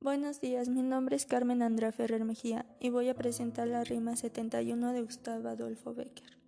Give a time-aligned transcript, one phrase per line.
[0.00, 4.14] Buenos días, mi nombre es Carmen Andrea Ferrer Mejía y voy a presentar la rima
[4.14, 6.38] 71 de Gustavo Adolfo Becker.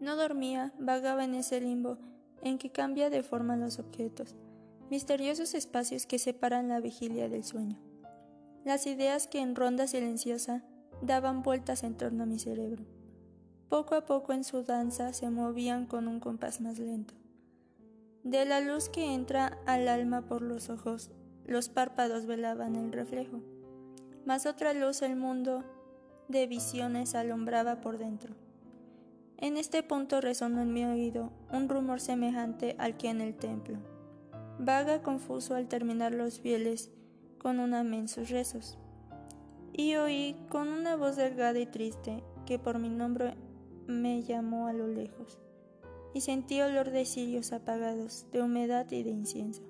[0.00, 1.96] No dormía, vagaba en ese limbo
[2.42, 4.34] en que cambia de forma los objetos,
[4.90, 7.78] misteriosos espacios que separan la vigilia del sueño.
[8.64, 10.64] Las ideas que en ronda silenciosa
[11.00, 12.84] daban vueltas en torno a mi cerebro.
[13.68, 17.14] Poco a poco en su danza se movían con un compás más lento.
[18.24, 21.12] De la luz que entra al alma por los ojos,
[21.48, 23.40] los párpados velaban el reflejo.
[24.26, 25.64] Mas otra luz el mundo
[26.28, 28.34] de visiones alumbraba por dentro.
[29.38, 33.78] En este punto resonó en mi oído un rumor semejante al que en el templo.
[34.58, 36.90] Vaga confuso al terminar los fieles
[37.38, 38.76] con un amén sus rezos.
[39.72, 43.36] Y oí con una voz delgada y triste que por mi nombre
[43.86, 45.38] me llamó a lo lejos.
[46.12, 49.62] Y sentí olor de cirios apagados, de humedad y de incienso.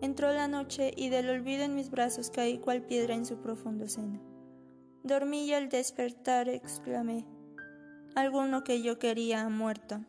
[0.00, 3.88] Entró la noche y del olvido en mis brazos caí cual piedra en su profundo
[3.88, 4.20] seno.
[5.02, 7.24] Dormí y al despertar exclamé,
[8.14, 10.00] alguno que yo quería ha muerto.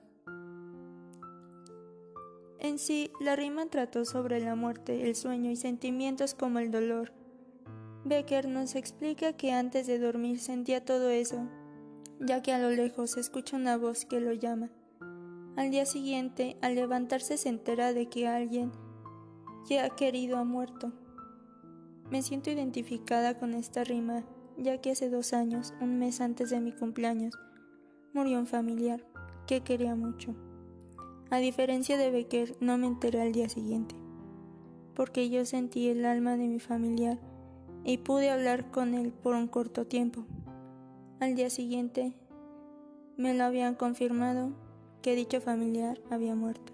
[2.60, 7.14] En sí, la rima trató sobre la muerte, el sueño y sentimientos como el dolor.
[8.04, 11.48] Becker nos explica que antes de dormir sentía todo eso,
[12.20, 14.70] ya que a lo lejos se escucha una voz que lo llama.
[15.56, 18.72] Al día siguiente, al levantarse se entera de que alguien
[19.76, 20.92] ha querido ha muerto.
[22.10, 24.24] Me siento identificada con esta rima,
[24.58, 27.38] ya que hace dos años, un mes antes de mi cumpleaños,
[28.14, 29.06] murió un familiar
[29.46, 30.34] que quería mucho.
[31.30, 33.96] A diferencia de Becker, no me enteré al día siguiente,
[34.96, 37.20] porque yo sentí el alma de mi familiar
[37.84, 40.26] y pude hablar con él por un corto tiempo.
[41.20, 42.14] Al día siguiente
[43.18, 44.54] me lo habían confirmado
[45.02, 46.74] que dicho familiar había muerto.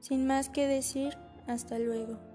[0.00, 1.16] Sin más que decir,
[1.48, 2.27] hasta luego.